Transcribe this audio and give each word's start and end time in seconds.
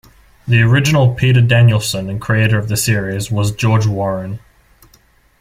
The 0.47 0.63
original 0.63 1.13
"Peter 1.13 1.41
Danielson" 1.41 2.09
and 2.09 2.19
creator 2.19 2.57
of 2.57 2.69
the 2.69 2.75
series 2.75 3.29
was 3.29 3.51
George 3.51 3.85
Warren. 3.85 4.39